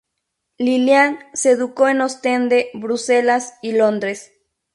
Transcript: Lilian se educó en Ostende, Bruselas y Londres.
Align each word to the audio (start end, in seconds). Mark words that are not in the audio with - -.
Lilian 0.57 1.19
se 1.35 1.51
educó 1.51 1.87
en 1.87 2.01
Ostende, 2.01 2.71
Bruselas 2.73 3.53
y 3.61 3.73
Londres. 3.73 4.31